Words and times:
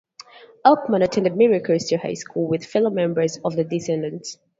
Aukerman 0.65 1.03
attended 1.03 1.35
Mira 1.37 1.61
Costa 1.61 1.95
High 1.95 2.15
School, 2.15 2.47
with 2.47 2.65
fellow 2.65 2.89
members 2.89 3.37
of 3.45 3.55
the 3.55 3.63
Descendants. 3.63 4.39